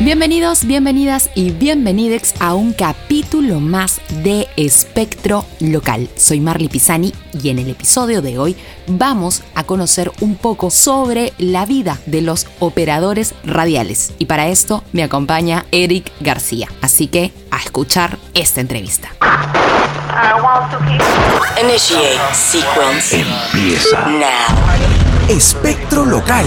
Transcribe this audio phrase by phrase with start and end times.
[0.00, 6.08] Bienvenidos, bienvenidas y bienvenidex a un capítulo más de Espectro Local.
[6.16, 8.56] Soy Marley Pisani y en el episodio de hoy
[8.86, 14.12] vamos a conocer un poco sobre la vida de los operadores radiales.
[14.20, 16.68] Y para esto me acompaña Eric García.
[16.80, 19.08] Así que a escuchar esta entrevista.
[21.60, 25.28] Initiate sequence Empieza now.
[25.28, 26.46] Espectro Local.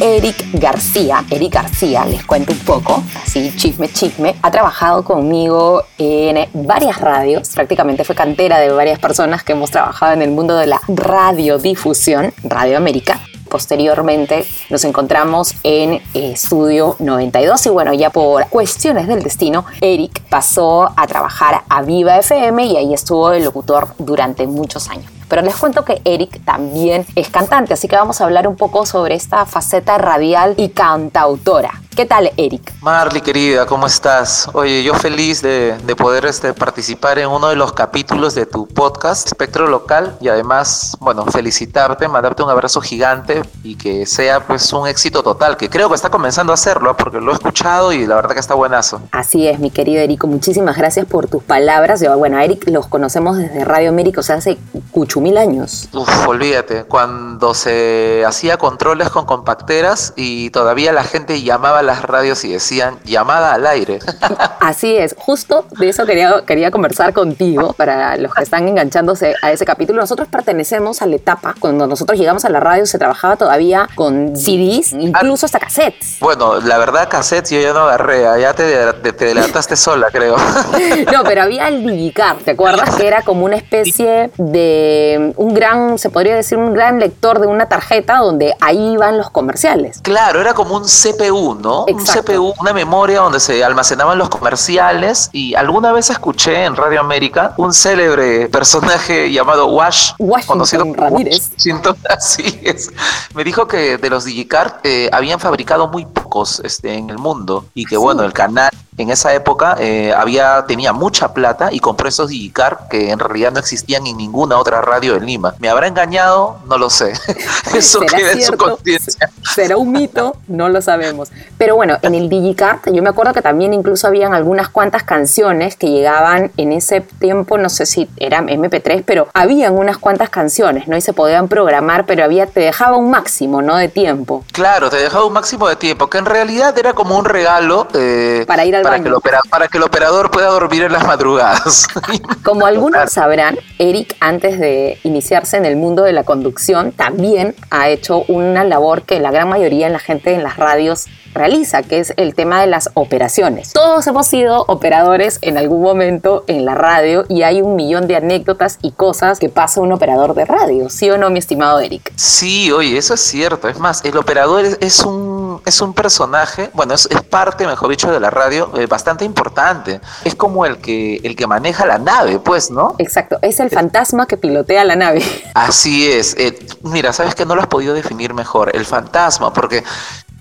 [0.00, 1.24] Eric García.
[1.30, 4.34] Eric García, les cuento un poco, así chisme, chisme.
[4.42, 10.12] Ha trabajado conmigo en varias radios, prácticamente fue cantera de varias personas que hemos trabajado
[10.12, 13.20] en el mundo de la radiodifusión, Radio América.
[13.48, 20.90] Posteriormente nos encontramos en Estudio 92 y bueno, ya por cuestiones del destino, Eric pasó
[20.96, 25.13] a trabajar a Viva FM y ahí estuvo el locutor durante muchos años.
[25.28, 28.86] Pero les cuento que Eric también es cantante, así que vamos a hablar un poco
[28.86, 31.80] sobre esta faceta radial y cantautora.
[31.94, 32.72] ¿Qué tal, Eric?
[32.80, 34.50] Marley, querida, ¿cómo estás?
[34.52, 38.66] Oye, yo feliz de, de poder este, participar en uno de los capítulos de tu
[38.66, 44.72] podcast, Espectro Local, y además, bueno, felicitarte, mandarte un abrazo gigante y que sea pues
[44.72, 46.94] un éxito total, que creo que está comenzando a hacerlo, ¿eh?
[46.98, 49.00] porque lo he escuchado y la verdad que está buenazo.
[49.12, 52.00] Así es, mi querido Eric, muchísimas gracias por tus palabras.
[52.00, 54.58] Yo, bueno, a Eric los conocemos desde Radio América, o sea, hace
[54.90, 55.88] cucho mil años.
[55.92, 62.02] Uf, olvídate, cuando se hacía controles con compacteras y todavía la gente llamaba a las
[62.02, 64.00] radios y decían llamada al aire.
[64.60, 69.52] Así es, justo de eso quería, quería conversar contigo para los que están enganchándose a
[69.52, 70.00] ese capítulo.
[70.00, 74.36] Nosotros pertenecemos a la etapa cuando nosotros llegamos a la radio se trabajaba todavía con
[74.36, 76.18] CDs, incluso hasta cassettes.
[76.20, 80.36] Bueno, la verdad, cassettes yo ya no agarré, ya te, te, sola, creo.
[81.12, 82.94] No, pero había el Digicar, ¿te acuerdas?
[82.96, 85.03] Que era como una especie de
[85.36, 89.30] un gran, se podría decir, un gran lector de una tarjeta donde ahí iban los
[89.30, 90.00] comerciales.
[90.02, 91.84] Claro, era como un CPU, ¿no?
[91.88, 92.32] Exacto.
[92.32, 97.00] Un CPU, una memoria donde se almacenaban los comerciales y alguna vez escuché en Radio
[97.00, 101.50] América un célebre personaje llamado Wash, Washington conocido como Ramírez.
[101.52, 102.90] Washington, así es.
[103.34, 107.66] Me dijo que de los Digicard eh, habían fabricado muy pocos este, en el mundo
[107.74, 112.08] y que bueno, el canal en esa época eh, había tenía mucha plata y compró
[112.08, 115.54] esos Digicard que en realidad no existían en ninguna otra radio en Lima.
[115.58, 116.58] ¿Me habrá engañado?
[116.66, 117.12] No lo sé.
[117.74, 119.30] Eso ¿Será queda en su conciencia.
[119.54, 120.36] ¿Será un mito?
[120.46, 121.30] No lo sabemos.
[121.58, 125.76] Pero bueno, en el Digicard, yo me acuerdo que también incluso habían algunas cuantas canciones
[125.76, 130.88] que llegaban en ese tiempo, no sé si eran MP3, pero habían unas cuantas canciones,
[130.88, 130.96] ¿no?
[130.96, 133.76] Y se podían programar, pero había, te dejaba un máximo, ¿no?
[133.76, 134.44] De tiempo.
[134.52, 138.44] Claro, te dejaba un máximo de tiempo, que en realidad era como un regalo eh,
[138.46, 139.02] Para ir al para baño.
[139.04, 141.88] Que el opera- para que el operador pueda dormir en las madrugadas.
[142.44, 147.88] Como algunos sabrán, Eric, antes de iniciarse en el mundo de la conducción, también ha
[147.88, 151.98] hecho una labor que la gran mayoría de la gente en las radios realiza, que
[151.98, 153.72] es el tema de las operaciones.
[153.72, 158.16] Todos hemos sido operadores en algún momento en la radio y hay un millón de
[158.16, 162.12] anécdotas y cosas que pasa un operador de radio, ¿sí o no, mi estimado Eric?
[162.16, 163.68] Sí, oye, eso es cierto.
[163.68, 167.90] Es más, el operador es, es un, es un personaje, bueno, es, es parte, mejor
[167.90, 170.00] dicho, de la radio eh, bastante importante.
[170.24, 172.94] Es como el que, el que maneja la nave, pues, ¿no?
[172.98, 175.24] Exacto, es el fantasma que pilotea la nave.
[175.54, 176.36] Así es.
[176.38, 179.82] Eh, mira, sabes que no lo has podido definir mejor, el fantasma, porque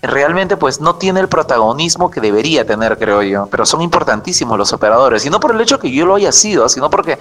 [0.03, 4.73] realmente pues no tiene el protagonismo que debería tener, creo yo, pero son importantísimos los
[4.73, 7.17] operadores, y no por el hecho que yo lo haya sido, sino porque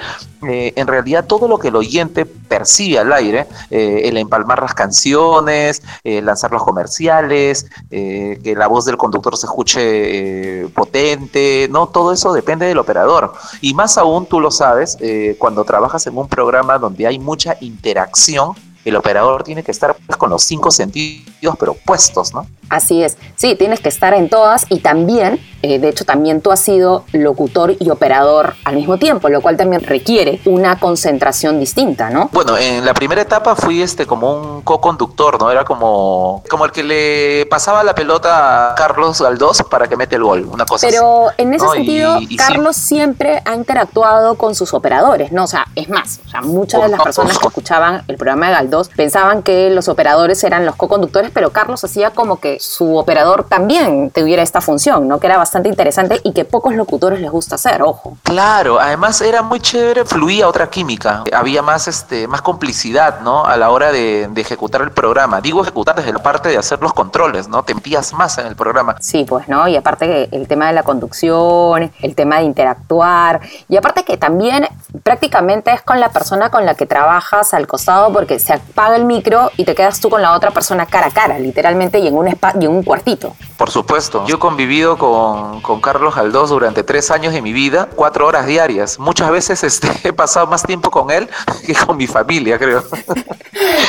[0.49, 4.75] eh, en realidad todo lo que el oyente percibe al aire, eh, el empalmar las
[4.75, 11.87] canciones, eh, lanzar los comerciales, eh, que la voz del conductor se escuche potente, no,
[11.87, 14.99] todo eso depende del operador, y más aún tú lo sabes,
[15.39, 18.55] cuando trabajas en un programa donde hay mucha interacción,
[18.85, 22.47] el operador tiene que estar pues, con los cinco sentidos, pero puestos, ¿no?
[22.73, 23.19] Así es.
[23.37, 27.05] Sí, tienes que estar en todas y también, eh, de hecho, también tú has sido
[27.13, 32.31] locutor y operador al mismo tiempo, lo cual también requiere una concentración distinta, ¿no?
[32.33, 35.51] Bueno, en la primera etapa fui este como un co-conductor, ¿no?
[35.51, 40.17] Era como, como el que le pasaba la pelota a Carlos Galdós para que mete
[40.17, 40.97] el gol, una cosa así.
[40.97, 42.37] Pero en ese No, sentido, y.
[42.39, 45.45] Carlos siempre ha interactuado con sus operadores, ¿no?
[45.45, 48.53] O sea, es más, o sea, muchas de las personas que escuchaban el programa de
[48.53, 53.45] Galdós pensaban que los operadores eran los co-conductores, pero Carlos hacía como que su operador
[53.49, 55.19] también tuviera esta función, ¿no?
[55.19, 58.17] Que era bastante interesante y que pocos locutores les gusta hacer, ojo.
[58.23, 63.45] Claro, además era muy chévere, fluía otra química, había más, este, más complicidad, ¿no?
[63.45, 65.41] A la hora de, de ejecutar el programa.
[65.41, 67.65] Digo ejecutar desde la parte de hacer los controles, ¿no?
[67.65, 68.95] Te metías más en el programa.
[69.01, 69.67] Sí, pues, ¿no?
[69.67, 74.69] Y aparte el tema de la conducción, el tema de interactuar, y aparte que también
[75.03, 79.05] prácticamente es con la persona con la que trabajas al costado porque se apaga el
[79.05, 82.17] micro y te quedas tú con la otra persona cara a cara, literalmente, y en
[82.17, 82.29] un,
[82.61, 83.35] y en un cuartito.
[83.57, 84.25] Por supuesto.
[84.27, 88.47] Yo he convivido con, con Carlos Aldós durante tres años de mi vida, cuatro horas
[88.47, 88.99] diarias.
[88.99, 91.29] Muchas veces este, he pasado más tiempo con él
[91.67, 92.83] que con mi familia, creo.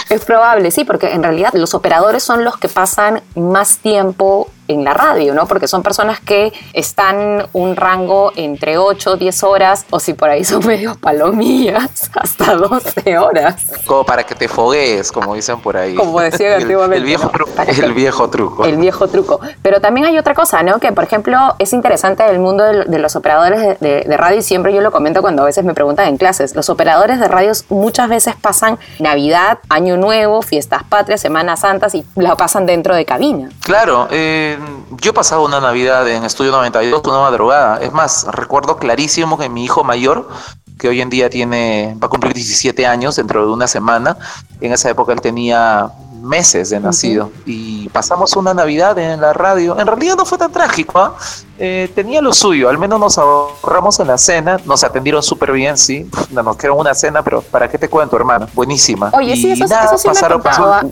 [0.10, 4.84] Es probable, sí, porque en realidad los operadores son los que pasan más tiempo en
[4.84, 5.48] la radio, ¿no?
[5.48, 10.44] Porque son personas que están un rango entre 8, 10 horas, o si por ahí
[10.44, 13.56] son medio palomillas, hasta 12 horas.
[13.86, 15.96] Como para que te foguees, como dicen por ahí.
[15.96, 18.66] Como decían El- antiguamente, El, viejo, truco, el viejo truco.
[18.66, 19.40] El viejo truco.
[19.62, 20.80] Pero también hay otra cosa, ¿no?
[20.80, 24.38] Que, por ejemplo, es interesante el mundo de, de los operadores de, de- de radio
[24.40, 26.56] y siempre yo lo comento cuando a veces me preguntan en clases.
[26.56, 32.04] Los operadores de radios muchas veces pasan Navidad, Año Nuevo, Fiestas Patrias, Semanas Santas y
[32.16, 33.50] la pasan dentro de cabina.
[33.62, 34.53] Claro, eh,
[35.02, 37.78] yo he pasado una Navidad en Estudio 92, una madrugada.
[37.82, 40.30] Es más, recuerdo clarísimo que mi hijo mayor,
[40.78, 44.18] que hoy en día tiene, va a cumplir 17 años dentro de una semana,
[44.62, 45.92] en esa época él tenía
[46.24, 49.78] meses de nacido y pasamos una Navidad en la radio.
[49.78, 51.16] En realidad no fue tan trágico, ¿ah?
[51.60, 55.78] Eh, tenía lo suyo, al menos nos ahorramos en la cena, nos atendieron súper bien,
[55.78, 58.48] sí, nos quedó una cena, pero ¿para qué te cuento, hermano?
[58.54, 59.12] Buenísima.
[59.14, 60.42] Oye, sí, Y eso, nada, eso sí pasaron-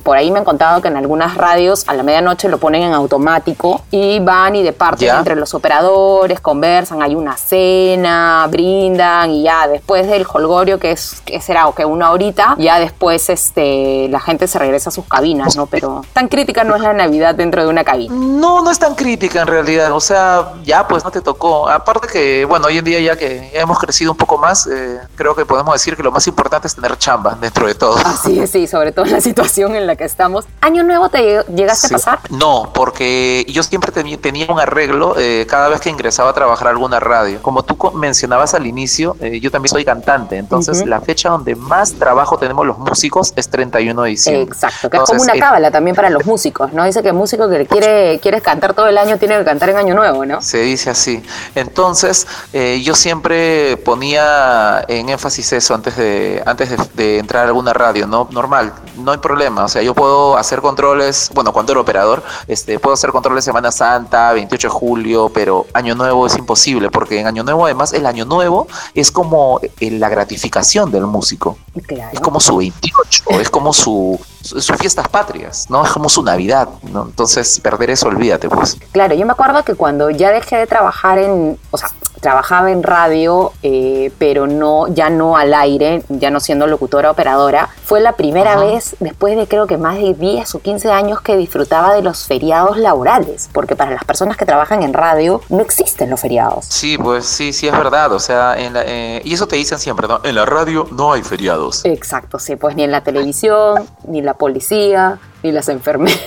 [0.04, 2.94] Por ahí me han contado que en algunas radios a la medianoche lo ponen en
[2.94, 5.18] automático y van y departen Ya.
[5.18, 11.22] entre los operadores, conversan, hay una cena, brindan y ya después del holgorio, que es
[11.26, 15.06] que será o que una horita, ya después este la gente se regresa a sus
[15.06, 15.66] cabinas, ¿no?
[15.66, 18.14] Pero tan crítica no es la Navidad dentro de una cabina.
[18.16, 19.92] No, no es tan crítica en realidad.
[19.94, 21.70] O sea, ya pues no te tocó.
[21.70, 25.36] Aparte que, bueno, hoy en día ya que hemos crecido un poco más, eh, creo
[25.36, 27.98] que podemos decir que lo más importante es tener chamba dentro de todo.
[28.06, 30.46] Así es, sí, sobre todo en la situación en la que estamos.
[30.62, 31.94] ¿Año nuevo te llegaste Sí.
[31.94, 32.20] a pasar?
[32.30, 36.72] No, porque yo siempre tenía un arreglo eh, cada vez que ingresaba a trabajar a
[36.72, 37.42] alguna radio.
[37.42, 41.94] Como tú mencionabas al inicio, eh, yo también soy cantante, entonces la fecha donde más
[41.94, 44.44] trabajo tenemos los músicos es 31 de diciembre.
[44.44, 46.84] Exacto, que es como una cábala también para los músicos, ¿no?
[46.86, 49.78] Dice que el músico que quiere, quiere cantar todo el año tiene que cantar en
[49.78, 50.41] Año Nuevo, ¿no?
[50.42, 51.24] Se dice así.
[51.56, 57.48] Entonces, eh, yo siempre ponía en énfasis eso antes de antes de, de entrar a
[57.48, 58.28] alguna radio, ¿no?
[58.32, 59.66] Normal, no hay problema.
[59.66, 63.72] O sea, yo puedo hacer controles, bueno, cuando era operador, este, puedo hacer controles Semana
[63.72, 68.06] Santa, 28 de julio, pero Año Nuevo es imposible, porque en Año Nuevo, además, el
[68.06, 71.58] Año Nuevo es como eh, la gratificación del músico.
[71.88, 72.12] Claro.
[72.14, 75.84] Es como su 28, es como su, su, su fiestas patrias, ¿no?
[75.86, 77.04] Es como su Navidad, ¿no?
[77.04, 78.78] Entonces, perder eso, olvídate, pues.
[78.92, 81.90] Claro, yo me acuerdo que cuando ya dejé de trabajar en, o sea,
[82.20, 87.70] trabajaba en radio, eh, pero no, ya no al aire, ya no siendo locutora operadora,
[87.84, 88.64] fue la primera Ajá.
[88.66, 92.28] vez después de creo que más de 10 o 15 años que disfrutaba de los
[92.28, 96.66] feriados laborales, porque para las personas que trabajan en radio no existen los feriados.
[96.70, 98.12] Sí, pues sí, sí es verdad.
[98.14, 100.20] O sea, en la- eh, y eso te dicen siempre, ¿no?
[100.24, 101.84] En la radio no hay feriados.
[101.86, 106.20] Exacto, sí, pues ni en la televisión, ni la policía, ni las enfermeras.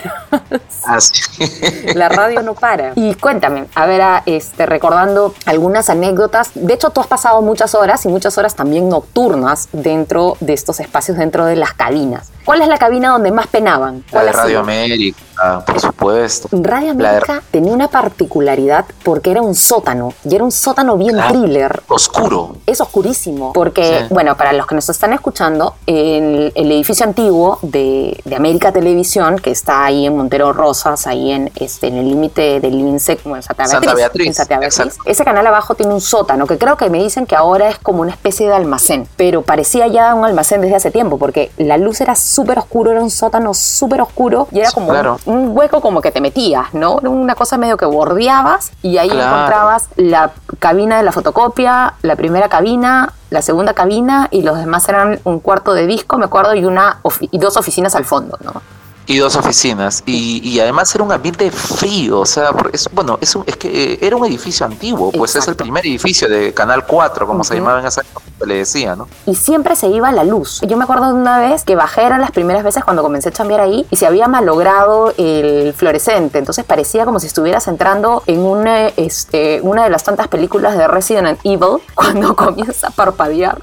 [0.86, 1.22] Así.
[1.94, 2.92] La radio no para.
[2.96, 6.50] Y cuéntame, a ver, a, este, recordando algunas anécdotas.
[6.54, 10.80] De hecho, tú has pasado muchas horas y muchas horas también nocturnas dentro de estos
[10.80, 12.30] espacios, dentro de las cabinas.
[12.44, 14.04] ¿Cuál es la cabina donde más penaban?
[14.06, 14.60] La ¿Cuál de ha Radio?
[14.60, 16.48] América, por supuesto.
[16.52, 20.98] Radio La de- América tenía una particularidad porque era un sótano y era un sótano
[20.98, 21.82] bien thriller.
[21.88, 22.56] Oscuro.
[22.66, 24.06] Es oscurísimo, porque, Sí.
[24.14, 29.03] bueno, para los que nos están escuchando, el, el edificio antiguo de, de América Televisión,
[29.42, 33.36] que está ahí en Montero Rosas, ahí en, este, en el límite del INSE, como
[33.36, 34.78] en Santa Beatriz, Santa Beatriz, en Santa Beatriz.
[34.80, 35.02] exacto.
[35.10, 38.00] ese canal abajo tiene un sótano, que creo que me dicen que ahora es como
[38.02, 42.00] una especie de almacén, pero parecía ya un almacén desde hace tiempo, porque la luz
[42.00, 45.18] era súper oscuro, era un sótano súper oscuro, y era como claro.
[45.26, 46.98] un, un hueco como que te metías, ¿no?
[47.00, 49.36] Era Una cosa medio que bordeabas, y ahí Claro.
[49.36, 54.88] encontrabas la cabina de la fotocopia, la primera cabina, la segunda cabina y los demás
[54.88, 58.62] eran un cuarto de disco, me acuerdo, y una y dos oficinas al fondo, ¿no?
[59.06, 60.02] Y dos oficinas.
[60.06, 62.20] Y, y además era un ambiente frío.
[62.20, 65.12] O sea, es, bueno, es, un- es que eh, era un edificio antiguo.
[65.12, 65.64] Pues es el Exacto.
[65.64, 67.60] primer edificio de Canal 4, como se Ujú.
[67.62, 69.06] llamaba en esa época, se le decía, ¿no?
[69.26, 70.60] Y siempre se iba la luz.
[70.66, 73.32] Yo me acuerdo de una vez que bajé, eran las primeras veces cuando comencé a
[73.32, 76.38] chambear ahí, y se había malogrado el fluorescente.
[76.38, 80.88] Entonces parecía como si estuvieras entrando en una, este, una de las tantas películas de
[80.88, 83.58] Resident Evil, cuando comienza a parpadear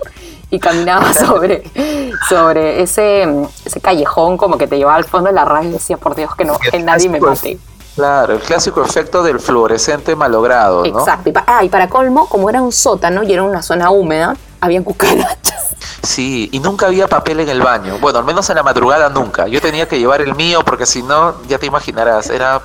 [0.51, 1.63] y caminaba sobre,
[2.29, 3.23] sobre ese,
[3.65, 6.35] ese callejón como que te llevaba al fondo de la radio y decía, por Dios,
[6.35, 7.57] que, no, que nadie me mate.
[7.95, 10.99] Claro, el clásico efecto del fluorescente malogrado, ¿no?
[10.99, 11.29] Exacto.
[11.29, 14.35] Y, pa- ah, y para colmo, como era un sótano y era una zona húmeda,
[14.61, 15.75] habían cucarachas.
[16.01, 17.97] Sí, y nunca había papel en el baño.
[17.99, 19.47] Bueno, al menos en la madrugada nunca.
[19.47, 22.61] Yo tenía que llevar el mío porque si no, ya te imaginarás, era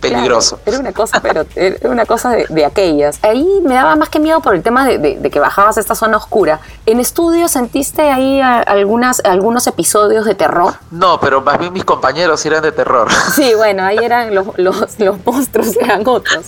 [0.00, 0.56] peligroso.
[0.56, 3.18] Claro, era una cosa, pero era una cosa de, de aquellas.
[3.22, 5.80] Ahí me daba más que miedo por el tema de, de- de que bajabas a
[5.80, 6.60] esta zona oscura.
[6.86, 10.74] ¿En estudio sentiste ahí a- algunas, algunos episodios de terror?
[10.90, 13.08] No, pero más bien mis compañeros eran de terror.
[13.34, 16.46] Sí, bueno, ahí eran los, los, los monstruos, eran otros.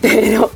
[0.00, 0.50] Pero,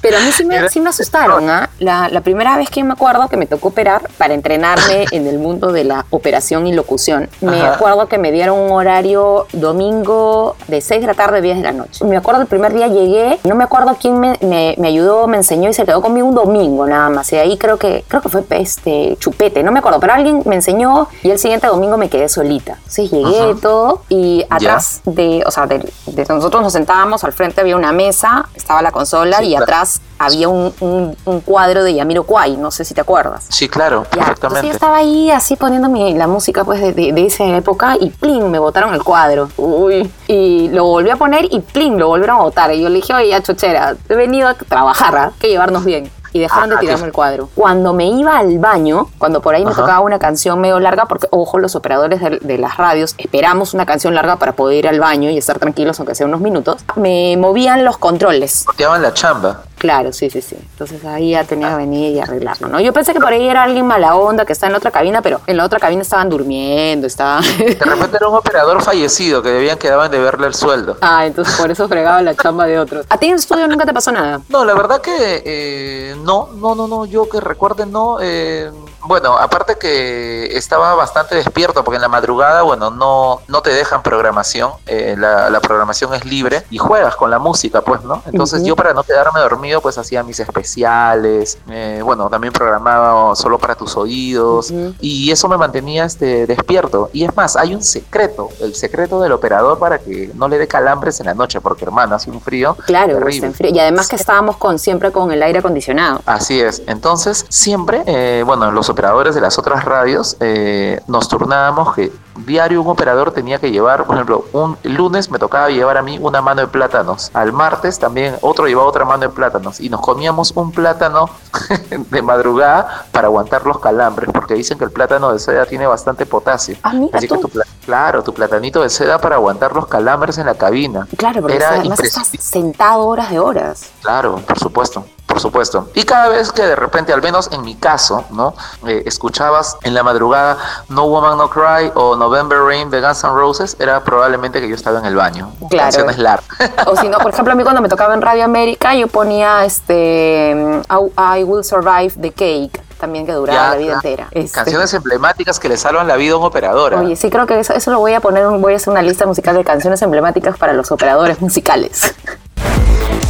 [0.00, 1.48] pero a mí sí me, sí me asustaron.
[1.50, 1.70] ¿ah?
[1.78, 5.38] La, la primera vez que me acuerdo que me tocó operar para entrenarme en el
[5.38, 7.74] mundo de la operación y locución, me Ajá.
[7.74, 11.72] acuerdo que me dieron un horario domingo de 6 de la tarde, 10 de la
[11.72, 12.04] noche.
[12.04, 15.36] Me acuerdo el primer día llegué, no me acuerdo quién me, me- me ayudó, me
[15.36, 17.32] enseñó y se quedó conmigo un domingo nada más.
[17.32, 20.56] Y ahí creo que, creo que fue este, chupete, no me acuerdo, pero alguien me
[20.56, 22.72] enseñó y el siguiente domingo me quedé solita.
[22.78, 23.60] Entonces llegué Ajá.
[23.60, 27.92] todo y atrás de, o sea, de, de nosotros nos sentábamos, al frente había una
[27.92, 29.66] mesa, estaba la consola Sí, y claro.
[29.68, 33.44] Atrás había un, un- un cuadro de Yamiro Kwai, no sé si te acuerdas.
[33.50, 34.70] Sí, claro, Ya, entonces yo perfectamente.
[34.74, 38.50] estaba ahí así poniendo mi- la música pues de, de- de esa época y plin,
[38.50, 39.48] me botaron el cuadro.
[39.58, 40.10] Uy.
[40.26, 42.72] Y lo volví a poner y plin, lo volvieron a botar.
[42.72, 45.32] Y yo le dije, oye, ya chochera, he venido a trabajar, ¿ah?
[45.38, 46.10] que llevarnos bien.
[46.38, 47.48] Y dejaron de tirarme el cuadro.
[47.54, 49.82] Cuando me iba al baño, cuando por ahí me Ajá.
[49.82, 53.86] tocaba una canción medio larga, porque ojo, los operadores de, de las radios esperamos una
[53.86, 57.36] canción larga para poder ir al baño y estar tranquilos, aunque sea unos minutos, me
[57.36, 58.62] movían los controles.
[58.64, 59.62] Corteaban la chamba.
[59.78, 60.56] Claro, sí, sí, sí.
[60.72, 62.80] Entonces ahí ya tenía que venir y arreglarlo, ¿no?
[62.80, 65.22] Yo pensé que por ahí era alguien mala onda que está en la otra cabina,
[65.22, 67.42] pero en la otra cabina estaban durmiendo, estaban...
[67.58, 70.96] De repente era un operador fallecido que debían quedaban de verle el sueldo.
[71.00, 73.06] ah, entonces por eso fregaba la chamba de otros.
[73.08, 74.40] ¿A ti en el estudio nunca te pasó nada?
[74.48, 78.18] No, la verdad que eh, no, no, no, no, yo que recuerde no.
[78.20, 78.70] eh,
[79.08, 84.02] bueno, aparte que estaba bastante despierto porque en la madrugada, bueno, no, no te dejan
[84.02, 88.22] programación, eh, la, la programación es libre y juegas con la música, pues, ¿no?
[88.26, 93.58] Entonces yo para no quedarme dormido, pues hacía mis especiales, eh, bueno, también programaba solo
[93.58, 97.08] para tus oídos y eso me mantenía este, despierto.
[97.14, 100.68] Y es más, hay un secreto, el secreto del operador para que no le dé
[100.68, 102.76] calambres en la noche, porque hermano, hace un frío.
[102.84, 103.52] Claro, terrible.
[103.52, 103.74] frío.
[103.74, 106.20] Y además que estábamos con, siempre con el aire acondicionado.
[106.26, 106.82] Así es.
[106.86, 112.10] Entonces, siempre, eh, bueno, los operadores de las otras radios eh, nos turnábamos que
[112.46, 116.18] diario un operador tenía que llevar, por ejemplo, un lunes me tocaba llevar a mí
[116.20, 117.30] una mano de plátanos.
[117.34, 119.80] Al martes también otro llevaba otra mano de plátanos.
[119.80, 121.30] Y nos comíamos un plátano
[122.10, 126.26] de madrugada para aguantar los calambres, porque dicen que el plátano de seda tiene bastante
[126.26, 126.76] potasio.
[126.82, 127.50] Ah, mira Así que tu
[127.84, 131.08] claro, tu platanito de seda para aguantar los calambres en la cabina.
[131.16, 133.90] Claro, porque Era además estás sentado horas de horas.
[134.02, 135.88] Claro, por supuesto, por supuesto.
[135.94, 138.54] Y cada vez que de repente, al menos en mi caso, ¿no?
[138.86, 140.58] Eh, escuchabas en la madrugada
[140.90, 144.74] No Woman No Cry o November Rain de Guns N' Roses, era probablemente que yo
[144.74, 145.50] estaba en el baño.
[145.70, 145.84] Claro.
[145.86, 146.44] Canciones largas.
[146.86, 149.64] O si no, por ejemplo, a mí cuando me tocaba en Radio América, yo ponía
[149.64, 150.50] este
[150.90, 153.94] I, I Will Survive the Cake, también que duraba Ya, la vida ya.
[153.94, 154.28] entera.
[154.32, 156.94] Este, Canciones emblemáticas que le salvan la vida a un operador.
[156.94, 157.00] ¿ah?
[157.00, 159.24] Oye, sí creo que eso, eso lo voy a poner, voy a hacer una lista
[159.26, 162.14] musical de canciones emblemáticas para los operadores musicales.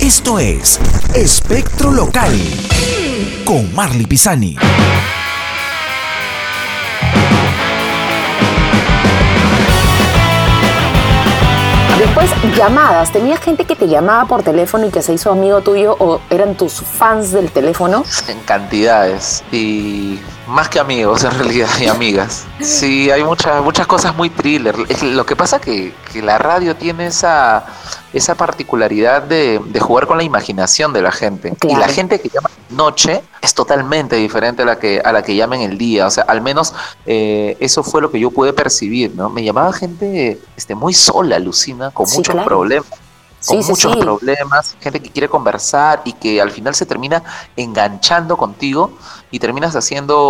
[0.01, 0.81] Esto es
[1.15, 2.33] Espectro Local
[3.45, 4.57] con Marley Pisani.
[12.21, 13.13] Después, llamadas.
[13.13, 16.57] ¿Tenías gente que te llamaba por teléfono y que se hizo amigo tuyo o eran
[16.57, 18.03] tus fans del teléfono?
[18.27, 22.47] En cantidades y más que amigos en realidad y amigas.
[22.61, 24.75] Sí, hay muchas muchas cosas muy thriller.
[25.03, 27.67] Lo que pasa que, que la radio tiene esa
[28.13, 31.55] esa particularidad de, de jugar con la imaginación de la gente.
[31.63, 35.35] Y la gente que llama noche es totalmente diferente a la que a la que
[35.37, 36.07] llama en el día.
[36.07, 36.75] O sea, al menos
[37.07, 39.29] eh, eso fue lo que yo pude percibir, ¿no?
[39.31, 42.47] Me llamaba gente este, muy sola, alucina, con Sí, muchos claro.
[42.47, 42.91] problemas
[43.47, 43.99] con Sí, sí, muchos sí.
[44.01, 47.23] problemas, gente que quiere conversar y que al final se termina
[47.57, 48.99] enganchando contigo
[49.31, 50.23] y terminas haciendo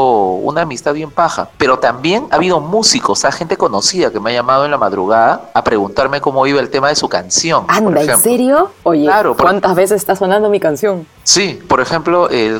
[0.42, 1.48] una amistad bien paja.
[1.58, 4.78] Pero también ha habido músicos, o sea, gente conocida que me ha llamado en la
[4.78, 7.64] madrugada a preguntarme cómo iba el tema de su canción.
[7.68, 8.70] Anda, ¿en serio?
[8.82, 11.06] Oye, Claro, por- ¿cuántas veces está sonando mi canción?
[11.22, 12.58] Sí, por ejemplo, eh,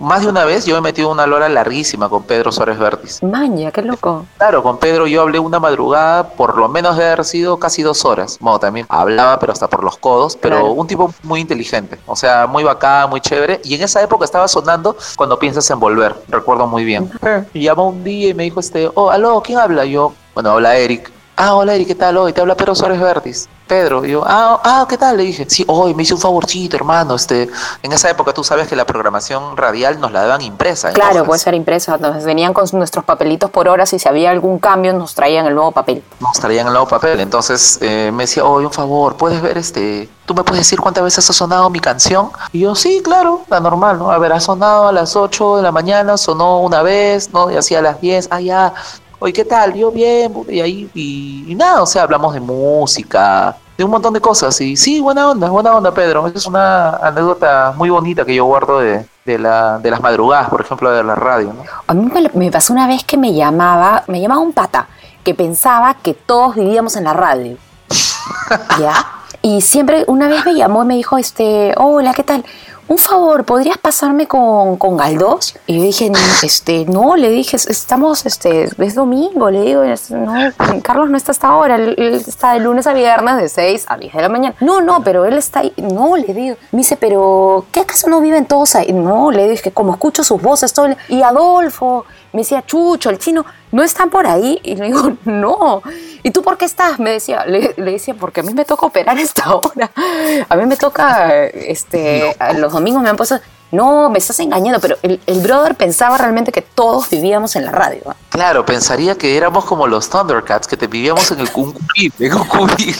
[0.00, 3.22] más de una vez yo me he metido una lora larguísima con Pedro Suárez Vértiz.
[3.22, 4.24] Maña, qué loco.
[4.38, 8.04] Claro, con Pedro yo hablé una madrugada, por lo menos de haber sido casi dos
[8.06, 8.38] horas.
[8.40, 10.72] Bueno, también hablaba, pero hasta por los codos, pero Claro.
[10.72, 13.60] un tipo muy inteligente, o sea, muy bacán, muy chévere.
[13.64, 17.10] Y en esa época estaba sonando cuando piensas en volver, recuerdo muy bien.
[17.52, 19.84] Y llamó un día y me dijo, este, oh, aló, ¿quién habla?
[19.84, 21.10] Yo, bueno, habla Eric.
[21.36, 22.16] Ah, hola Eric, ¿qué tal?
[22.16, 23.48] Hoy te habla Pedro Suárez Vértiz.
[23.66, 24.04] Pedro.
[24.04, 25.16] Y yo, ah, ah, ¿qué tal?
[25.16, 27.14] Le dije, sí, hoy me hice un favorcito, hermano.
[27.14, 27.48] Este,
[27.82, 30.88] en esa época tú sabes que la programación radial nos la daban impresa.
[30.88, 31.94] en Claro, puede ser impresa.
[31.96, 35.54] Entonces venían con nuestros papelitos por horas y si había algún cambio nos traían el
[35.54, 36.02] nuevo papel.
[36.20, 37.20] Nos traían el nuevo papel.
[37.20, 40.08] Entonces eh, me decía, oye, un favor, ¿puedes ver este?
[40.26, 42.30] ¿Tú me puedes decir cuántas veces ha sonado mi canción?
[42.52, 44.10] Y yo, sí, claro, la normal, ¿no?
[44.10, 47.50] A ver, ha sonado a las 8 de la mañana, sonó una vez, ¿no?
[47.50, 48.74] Y así a las 10, ah, ya.
[49.18, 49.72] Oye, ¿qué tal?
[49.74, 54.20] Yo bien, y ahí, y, nada, o sea, hablamos de música, de un montón de
[54.20, 54.60] cosas.
[54.60, 56.26] Y sí, buena onda, buena onda, Pedro.
[56.26, 60.60] Es una anécdota muy bonita que yo guardo de, de, la, de las madrugadas, por
[60.60, 61.62] ejemplo, de la radio, ¿no?
[61.86, 64.86] A mí me, me pasó una vez que me llamaba, me llamaba un pata
[65.24, 67.56] que pensaba que todos vivíamos en la radio.
[68.78, 68.94] ¿Ya?
[69.40, 72.44] Y siempre, una vez me llamó y me dijo, este, hola, ¿qué tal?
[72.88, 75.56] Un favor, ¿podrías pasarme con, con Galdós?
[75.66, 76.12] Y yo dije,
[76.44, 80.34] este, no, le dije, estamos, este, es domingo, le digo, no,
[80.82, 84.12] Carlos no está hasta ahora, él, está de lunes a viernes de 6 a 10
[84.14, 84.54] de la mañana.
[84.60, 86.56] No, no, pero él está ahí, no, le digo.
[86.70, 88.92] Me dice, pero, ¿qué acaso no viven todos ahí?
[88.92, 93.44] No, le dije, como escucho sus voces todo Y Adolfo, me decía, Chucho, el chino,
[93.76, 94.58] ¿no están por ahí?
[94.62, 95.82] Y le digo, no.
[96.22, 96.98] ¿Y tú por qué estás?
[96.98, 99.90] Me decía, le, le decía, porque a mí me toca operar a esta hora.
[100.48, 103.38] A mí me toca, este, los domingos me han puesto,
[103.72, 107.72] no, me estás engañando, pero el, el brother pensaba realmente que todos vivíamos en la
[107.72, 108.02] radio.
[108.30, 112.34] Claro, pensaría que éramos como los Thundercats, que te vivíamos en el un cubil, en
[112.34, 112.96] un cubil.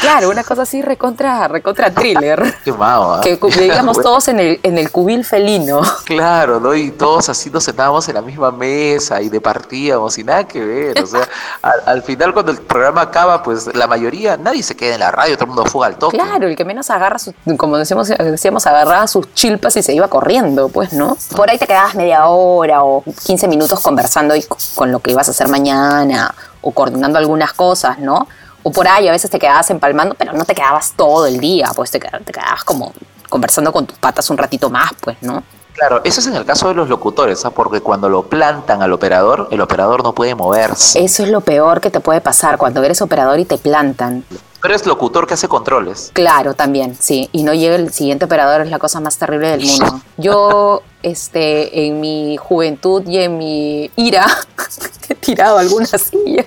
[0.00, 2.54] Claro, una cosa así recontra, recontra thriller.
[2.64, 3.20] Qué mao, ¿ah?
[3.20, 5.80] Que vivíamos todos en el, en el cubil felino.
[6.04, 6.74] Claro, ¿no?
[6.74, 11.02] Y todos así nos sentábamos en la misma mesa y departíamos y nada que ver.
[11.02, 11.28] O sea,
[11.62, 15.10] al, al final cuando el programa acaba, pues la mayoría, nadie se queda en la
[15.10, 16.16] radio, todo el mundo fuga al toque.
[16.16, 20.08] Claro, el que menos agarra, su- como decíamos, decíamos, agarraba sus chilpas y se iba
[20.08, 21.16] corriendo, pues, ¿no?
[21.36, 24.44] Por ahí te quedabas media hora o 15 minutos conversando y
[24.74, 28.28] con lo que ibas a hacer mañana o coordinando algunas cosas, ¿no?
[28.62, 31.70] O por ahí a veces te quedabas empalmando, pero no te quedabas todo el día,
[31.74, 32.92] pues te, te quedabas como
[33.28, 35.42] conversando con tus patas un ratito más, pues, ¿no?
[35.72, 37.50] Claro, eso es en el caso de los locutores, ¿ah?
[37.50, 41.02] porque cuando lo plantan al operador, el operador no puede moverse.
[41.02, 44.24] Eso es lo peor que te puede pasar cuando eres operador y te plantan.
[44.60, 46.10] Pero es locutor que hace controles.
[46.12, 47.30] Claro, también, sí.
[47.32, 50.00] Y no llega el siguiente operador, es la cosa más terrible del mundo.
[50.18, 54.26] Yo, este, en mi juventud y en mi ira,
[55.08, 56.46] he tirado algunas sillas.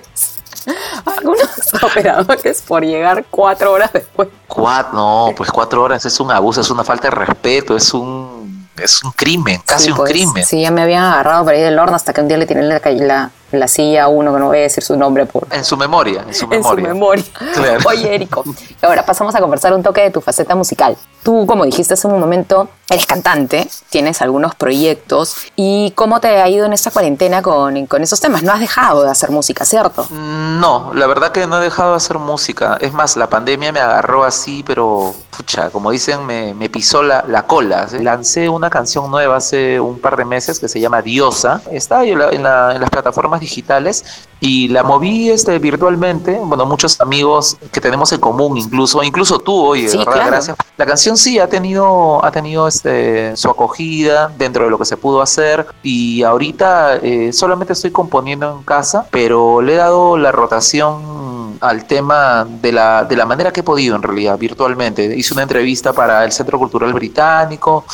[1.23, 1.49] Algunos
[1.83, 4.27] operadores por llegar cuatro horas después.
[4.47, 8.67] Cuatro, no, pues cuatro horas es un abuso, es una falta de respeto, es un,
[8.75, 10.45] es un crimen, casi Sí, un pues, crimen.
[10.45, 12.62] Sí, ya me habían agarrado por ahí del horno hasta que un día le tiré
[12.62, 15.78] la, la, la silla uno que no voy a decir su nombre por, En su
[15.78, 16.88] memoria, en su en su memoria.
[16.89, 17.24] memoria.
[17.54, 17.80] Claro.
[17.88, 18.44] Oye, Érico,
[18.82, 20.98] ahora pasamos a conversar un toque de tu faceta musical.
[21.24, 25.36] Tú, como dijiste hace un momento, eres cantante, tienes algunos proyectos.
[25.56, 28.44] ¿Y cómo te ha ido en esta cuarentena con, con esos temas?
[28.44, 30.06] No has dejado de hacer música, ¿cierto?
[30.12, 32.78] No, la verdad que no he dejado de hacer música.
[32.82, 37.24] Es más, la pandemia me agarró así, pero, pucha, como dicen, me, me pisó la,
[37.28, 37.88] la cola.
[38.02, 41.62] Lancé una canción nueva hace un par de meses que se llama Diosa.
[41.72, 44.03] Está en, la- en la- en las plataformas digitales
[44.39, 46.38] y la moví este, virtualmente.
[46.43, 50.32] Bueno, muchos amigos que tenemos en común, incluso, incluso tú, oye, Sí, de verdad, claro.
[50.32, 50.58] gracias.
[50.77, 54.97] La canción sí ha tenido, ha tenido este, su acogida dentro de lo que se
[54.97, 60.32] pudo hacer y ahorita eh, solamente estoy componiendo en casa, pero le he dado la
[60.32, 65.15] rotación al tema de la, de la manera que he podido en realidad, virtualmente.
[65.15, 67.86] Hice una entrevista para el Centro Cultural Británico,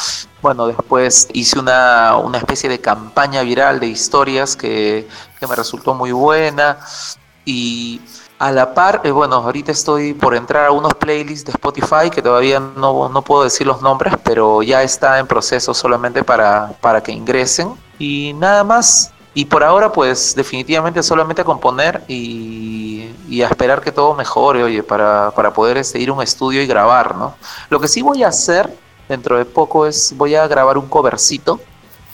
[0.42, 5.08] bueno, después hice una, una especie de campaña viral de historias que,
[5.40, 6.80] que me resultó muy buena
[7.46, 8.02] y
[8.40, 12.22] a la par, eh, bueno, ahorita estoy por entrar a unos playlists de Spotify que
[12.22, 17.04] todavía no, no puedo decir los nombres, pero ya está en proceso solamente para, para
[17.04, 17.76] que ingresen.
[18.00, 19.12] Y nada más.
[19.40, 24.66] Y por ahora, pues definitivamente solamente a componer y, y a esperar que todo mejore,
[24.66, 27.36] oye, para, para poder este, ir a un estudio y grabar, ¿no?
[27.70, 28.70] Lo que sí voy a hacer
[29.08, 31.62] dentro de poco es, voy a grabar un covercito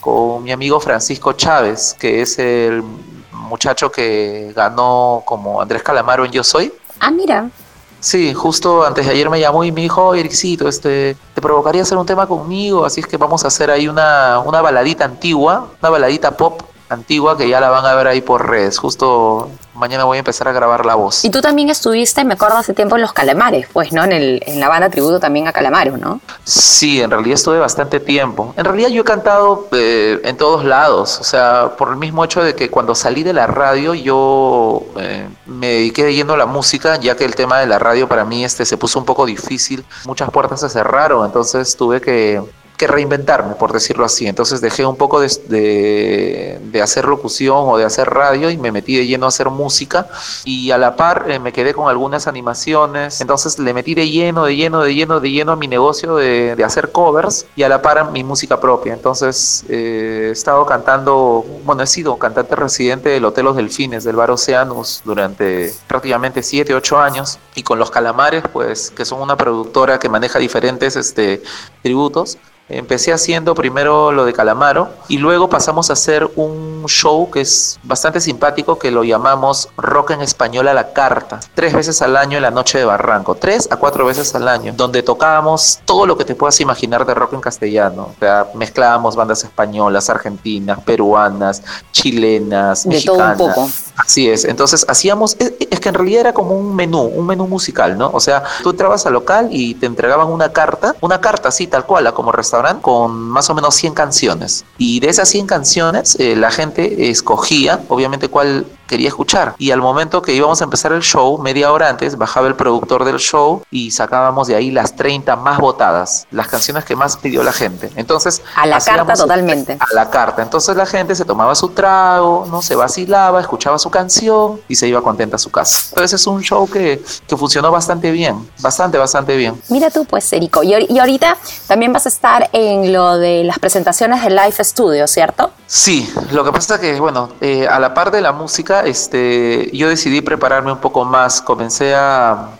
[0.00, 2.84] con mi amigo Francisco Chávez, que es el
[3.32, 6.72] muchacho que ganó como Andrés Calamaro en Yo Soy.
[7.00, 7.50] Ah, mira.
[7.98, 11.82] Sí, justo antes de ayer me llamó y me dijo, "Oye, Ericito, este, te provocaría
[11.82, 15.70] hacer un tema conmigo, así es que vamos a hacer ahí una, una baladita antigua,
[15.80, 18.78] una baladita pop antigua que ya la van a ver ahí por redes.
[18.78, 21.24] Justo mañana voy a empezar a grabar la voz.
[21.24, 24.04] Y tú también estuviste, me acuerdo hace tiempo, en Los Calamares, pues, ¿no?
[24.04, 26.20] En, el, en la banda tributo también a Calamaro, ¿no?
[26.44, 28.54] Sí, en realidad estuve bastante tiempo.
[28.56, 32.42] En realidad yo he cantado eh, en todos lados, o sea, por el mismo hecho
[32.42, 36.46] de que cuando salí de la radio yo eh, me dediqué de lleno a la
[36.46, 39.26] música, ya que el tema de la radio para mí este se puso un poco
[39.26, 42.40] difícil, muchas puertas se cerraron, entonces tuve que
[42.76, 44.26] que reinventarme, por decirlo así.
[44.26, 48.72] Entonces dejé un poco de, de, de, hacer locución o de hacer radio y me
[48.72, 50.08] metí de lleno a hacer música
[50.44, 53.20] y a la par eh, me quedé con algunas animaciones.
[53.20, 56.54] Entonces le metí de lleno, de lleno, de lleno, de lleno a mi negocio de,
[56.54, 58.92] de hacer covers y a la par a mi música propia.
[58.92, 64.16] Entonces eh, he estado cantando, bueno, he sido cantante residente del Hotel Los Delfines del
[64.16, 69.36] Bar Oceanus durante prácticamente 7, 8 años y con Los Calamares, pues que son una
[69.36, 71.42] productora que maneja diferentes este,
[71.82, 77.40] tributos Empecé haciendo primero lo de Calamaro y luego pasamos a hacer un show que
[77.40, 81.38] es bastante simpático que lo llamamos Rock en Español a la Carta.
[81.54, 83.36] Tres veces al año en la noche de Barranco.
[83.36, 84.72] Tres a cuatro veces al año.
[84.76, 88.10] Donde tocábamos todo lo que te puedas imaginar de rock en castellano.
[88.16, 93.38] O sea, mezclábamos bandas españolas, argentinas, peruanas, chilenas, de mexicanas.
[93.38, 93.70] todo un poco.
[93.96, 94.44] Así es.
[94.44, 98.10] Entonces hacíamos, es, es, que en realidad era como un menú, un menú musical, ¿no?
[98.12, 101.86] O sea, tú entrabas al local y te entregaban una carta, una carta así tal
[101.86, 104.64] cual, como restaurante con más o menos 100 canciones.
[104.78, 109.54] Y de esas 100 canciones, eh, la gente escogía, obviamente, cuál quería escuchar.
[109.58, 113.04] Y al momento que íbamos a empezar el show, media hora antes, bajaba el productor
[113.04, 117.42] del show y sacábamos de ahí las 30 más votadas, las canciones que más pidió
[117.42, 117.90] la gente.
[117.96, 119.76] Entonces, a la carta totalmente.
[119.80, 120.42] A la carta.
[120.42, 124.88] Entonces la gente se tomaba su trago, no se vacilaba, escuchaba su canción y se
[124.88, 125.88] iba contenta a su casa.
[125.90, 129.60] Entonces es un show que, que funcionó bastante bien, bastante, bastante bien.
[129.68, 130.62] Mira tú, pues, Erico.
[130.62, 135.06] Y, y ahorita también vas a estar en lo de las presentaciones de Live Studio,
[135.06, 135.50] ¿cierto?
[135.66, 139.70] Sí, lo que pasa es que, bueno, eh, a la par de la música, este,
[139.72, 141.40] yo decidí prepararme un poco más.
[141.40, 142.50] Comencé a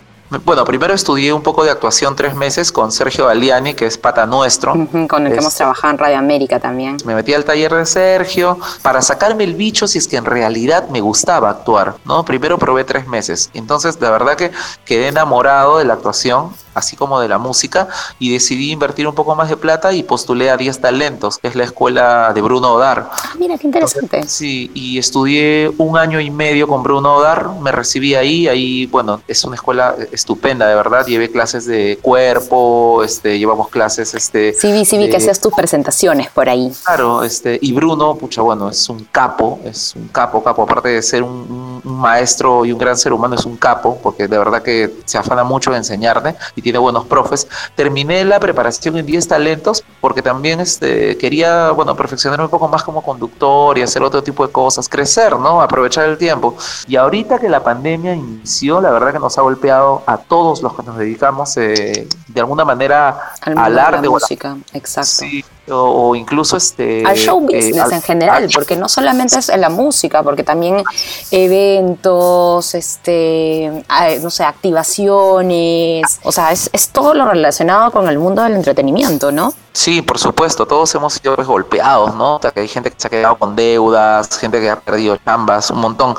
[0.45, 4.27] bueno, primero estudié un poco de actuación tres meses con Sergio Galiani, que es pata
[4.27, 4.73] nuestro.
[4.73, 6.97] Uh -huh, con el que hemos trabajado en Radio América también.
[7.05, 10.89] Me metí al taller de Sergio para sacarme el bicho si es que en realidad
[10.89, 12.25] me gustaba actuar, ¿no?
[12.25, 13.51] Primero probé tres meses.
[13.55, 14.51] Entonces, de verdad que
[14.85, 19.35] quedé enamorado de la actuación, así como de la música, y decidí invertir un poco
[19.35, 23.11] más de plata y postulé a 10 Talentos, que es la escuela de Bruno Odar.
[23.13, 24.23] Ah, mira, qué interesante.
[24.29, 29.21] Sí, y estudié un año y medio con Bruno Odar, me recibí ahí, ahí, bueno,
[29.27, 34.53] es una escuela estupenda, de verdad, llevé clases de cuerpo, este, llevamos clases, este...
[34.53, 36.71] Sí, vi, sí vi que hacías tus presentaciones por ahí.
[36.85, 41.03] Claro, este, y Bruno, pucha, bueno, es un capo, es un capo, capo, aparte de
[41.03, 44.37] ser un, un- un maestro y un gran ser humano, es un capo, porque de
[44.39, 47.47] verdad que se afana mucho de enseñarte y tiene buenos profes.
[47.77, 52.83] Terminé la preparación en 10 talentos porque también este, quería, bueno, perfeccionarme un poco más
[52.83, 55.63] como conductor y hacer otro tipo de cosas, crecer, ¿no?
[55.63, 56.57] Aprovechar el tiempo.
[56.89, 60.75] Y ahorita que la pandemia inició, la verdad que nos ha golpeado a todos los
[60.75, 65.25] que nos dedicamos eh, de alguna manera Al de la arte o la música, exacto.
[65.25, 65.75] Sí, o,
[66.11, 69.49] o incluso este al show eh, business al- en general, al- porque no solamente es
[69.49, 70.83] en la música, porque también
[71.31, 73.85] eventos, este,
[74.23, 79.33] no sé, activaciones, o sea, es, es todo lo relacionado con el mundo del entretenimiento,
[79.33, 79.53] ¿no?
[79.73, 82.37] Sí, por supuesto, todos hemos sido pues, golpeados, ¿no?
[82.37, 85.17] O sea, que hay gente que se ha quedado con deudas, gente que ha perdido
[85.25, 86.15] chambas, un montón.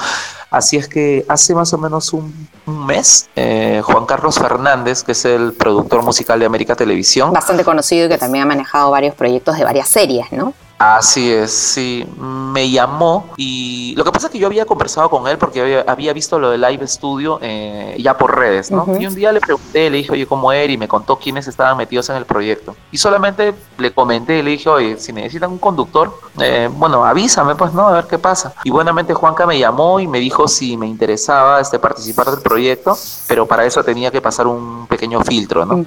[0.50, 5.14] Así es que hace más o menos un, un mes, eh, Juan Carlos Fernández, que
[5.14, 9.16] es el productor musical de América Televisión, Bastante conocido y que también ha manejado varios
[9.16, 10.54] proyectos de varias series, ¿no?
[10.78, 12.08] Así es, sí.
[12.18, 16.13] Me llamó y lo que pasa es que yo había conversado con él porque había,
[16.13, 18.86] visto lo de Live Studio eh, ya por redes, ¿no?
[19.00, 20.72] Y un día le pregunté, le dije, oye, ¿cómo era?
[20.72, 22.76] Y me contó quiénes estaban metidos en el proyecto.
[22.92, 27.74] Y solamente le comenté, le dije, oye, si necesitan un conductor, eh, bueno, avísame, pues,
[27.74, 27.88] ¿no?
[27.88, 28.54] A ver qué pasa.
[28.63, 32.96] Y buenamente Juanca me llamó y me dijo si me interesaba este, participar del proyecto,
[33.28, 35.84] pero para eso tenía que pasar un pequeño filtro, ¿no?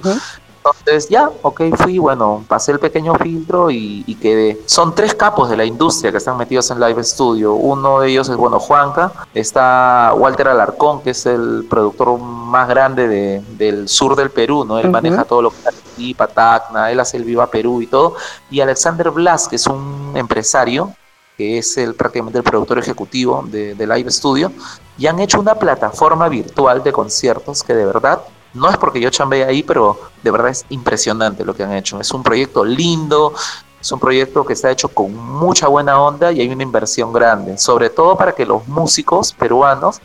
[0.63, 4.61] Entonces ya, ok, fui, bueno, pasé el pequeño filtro y, y quedé.
[4.67, 7.53] Son tres capos de la industria que están metidos en Live Studio.
[7.55, 9.11] Uno de ellos es, bueno, Juanca.
[9.33, 14.77] Está Walter Alarcón, que es el productor más grande de- del sur del Perú, ¿no?
[14.77, 18.15] Él maneja todo lo que es Arequipa, Tacna, él hace el Viva Perú y todo.
[18.51, 20.93] Y Alexander Blas, que es un empresario,
[21.37, 24.51] que es el, prácticamente el productor ejecutivo de, de Live Studio,
[24.97, 28.21] y han hecho una plataforma virtual de conciertos que de verdad,
[28.53, 31.99] no es porque yo chambee ahí, pero de verdad es impresionante lo que han hecho.
[31.99, 33.33] Es un proyecto lindo,
[33.79, 37.57] es un proyecto que está hecho con mucha buena onda y hay una inversión grande,
[37.57, 39.99] sobre todo para que los músicos peruanos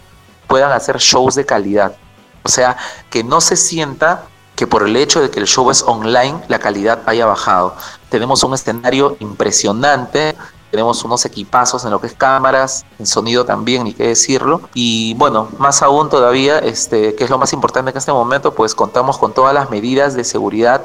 [0.46, 1.96] puedan hacer shows de calidad.
[2.42, 2.76] O sea,
[3.10, 6.58] que no se sienta que por el hecho de que el show es online, la
[6.58, 7.74] calidad haya bajado.
[8.08, 10.34] Tenemos un escenario impresionante,
[10.70, 14.62] tenemos unos equipazos en lo que es cámaras, en sonido también, ni qué decirlo.
[14.74, 18.74] Y bueno, más aún todavía, este, que es lo más importante en este momento, pues
[18.74, 20.82] contamos con todas las medidas de seguridad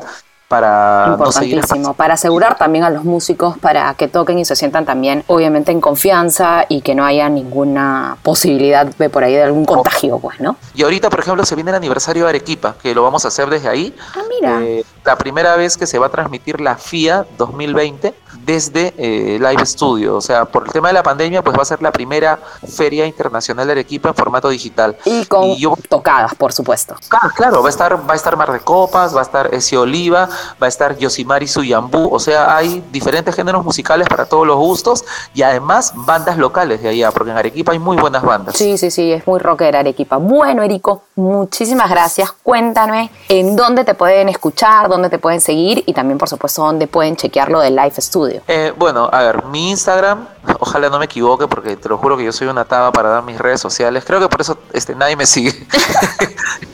[0.52, 4.84] para no Importantísimo, para asegurar también a los músicos para que toquen y se sientan
[4.84, 9.64] también, obviamente, en confianza y que no haya ninguna posibilidad de por ahí de algún
[9.64, 10.58] contagio, pues, ¿no?
[10.76, 13.50] Y ahorita, por ejemplo, se viene el aniversario de Arequipa, que lo vamos a hacer
[13.50, 13.96] desde ahí.
[14.14, 14.62] Ah, mira.
[14.62, 18.14] Eh, la primera vez que se va a transmitir la FIA 2020
[18.46, 20.16] desde eh, Live Studio.
[20.16, 23.06] O sea, por el tema de la pandemia, pues va a ser la primera feria
[23.06, 24.96] internacional de Arequipa en formato digital.
[25.06, 26.96] Y con Y yo- tocadas, por supuesto.
[27.12, 29.78] Ah, claro, va a estar, va a estar Mar de Copas, va a estar Ese
[29.78, 30.30] Oliva,
[30.62, 35.04] va a estar Yosimari Suyambú, o sea, hay diferentes géneros musicales para todos los gustos
[35.34, 38.56] y además bandas locales de allá, porque en Arequipa hay muy buenas bandas.
[38.56, 40.18] Sí, sí, sí, es muy rockera Arequipa.
[40.18, 42.32] Bueno, Erico, muchísimas gracias.
[42.32, 46.88] Cuéntame en dónde te pueden escuchar, dónde te pueden seguir y también, por supuesto, dónde
[46.88, 48.42] pueden chequear lo de Live Studio.
[48.48, 50.28] Eh, bueno, a ver, mi Instagram,
[50.60, 53.24] ojalá no me equivoque porque te lo juro que yo soy una taba para dar
[53.24, 54.04] mis redes sociales.
[54.06, 55.54] Creo que por eso este, nadie me sigue.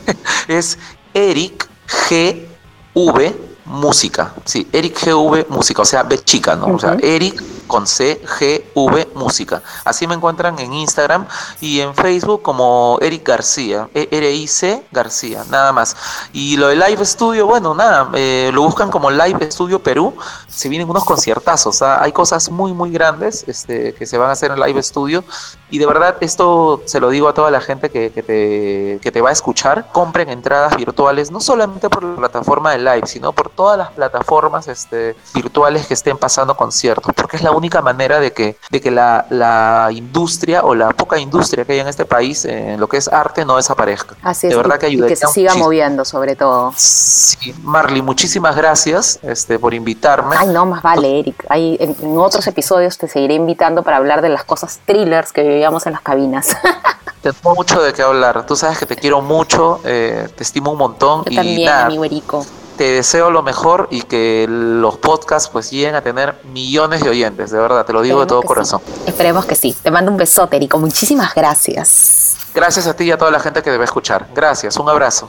[0.48, 0.78] es
[1.14, 1.68] Eric
[2.08, 3.34] GV
[3.68, 4.34] Música.
[4.44, 6.74] Sí, Eric GV Música, o sea, B chica, ¿no?
[6.74, 6.96] O sea.
[7.02, 9.62] Eric con C GV Música.
[9.84, 11.26] Así me encuentran en Instagram
[11.60, 15.94] y en Facebook como Eric García, E R-I-C García, nada más.
[16.32, 20.16] Y lo de Live Studio, bueno, nada, eh, lo buscan como Live Studio Perú.
[20.48, 22.02] Se vienen unos conciertazos, ¿ah?
[22.02, 25.22] hay cosas muy, muy grandes este, que se van a hacer en Live Studio.
[25.70, 29.12] Y de verdad, esto se lo digo a toda la gente que, que te, que
[29.12, 29.86] te va a escuchar.
[29.92, 34.68] Compren entradas virtuales, no solamente por la plataforma de Live, sino por todas las plataformas
[34.68, 38.90] este, virtuales que estén pasando conciertos, porque es la única manera de que, de que
[38.90, 42.88] la, la industria o la poca industria que hay en este país eh, en lo
[42.88, 44.16] que es arte no desaparezca.
[44.22, 45.64] Así es, de verdad y- que y ayudaría que se siga muchísimo.
[45.66, 46.72] moviendo, sobre todo.
[46.76, 50.36] Sí, Marley, muchísimas gracias este, por invitarme.
[50.38, 51.44] Ay, no, más vale, Eric.
[51.48, 55.42] Ahí, en, en otros episodios te seguiré invitando para hablar de las cosas thrillers que
[55.58, 56.56] vivíamos en las cabinas.
[57.22, 58.46] Tengo mucho de qué hablar.
[58.46, 61.88] Tú sabes que te quiero mucho, eh, te estimo un montón Yo y también, nada,
[62.04, 62.46] Erico.
[62.76, 67.50] te deseo lo mejor y que los podcasts pues lleguen a tener millones de oyentes,
[67.50, 68.80] de verdad, te lo digo de todo corazón.
[68.86, 69.02] sí.
[69.06, 69.76] Esperemos que sí.
[69.82, 70.78] Te mando un besote, Erico.
[70.78, 72.36] Muchísimas gracias.
[72.54, 74.28] Gracias a ti y a toda la gente que debe escuchar.
[74.34, 75.28] Gracias, un abrazo.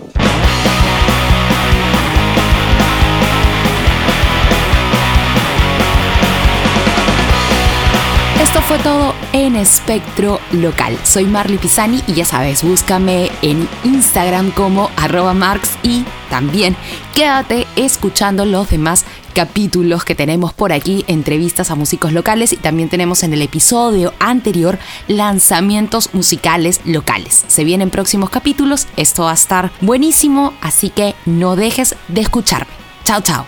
[8.69, 10.95] Fue todo en Espectro Local.
[11.01, 16.75] Soy Marley Pisani y ya sabes, búscame en Instagram como arroba marx y también
[17.15, 22.89] quédate escuchando los demás capítulos que tenemos por aquí, entrevistas a músicos locales y también
[22.89, 24.77] tenemos en el episodio anterior
[25.07, 27.45] lanzamientos musicales locales.
[27.47, 32.71] Se vienen próximos capítulos, esto va a estar buenísimo, así que no dejes de escucharme.
[33.03, 33.47] Chao, chao.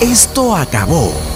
[0.00, 1.35] Esto acabó.